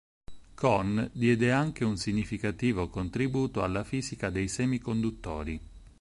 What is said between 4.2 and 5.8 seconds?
dei semiconduttori.